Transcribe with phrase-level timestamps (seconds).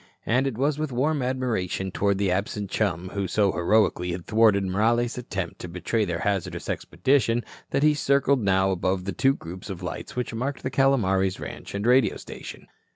[0.25, 4.63] And it was with warm admiration toward the absent chum who so heroically had thwarted
[4.63, 9.69] Morales' attempt to betray their hazardous expedition that he circled now above the two groups
[9.69, 12.65] of lights which marked the Calomares ranch and radio station.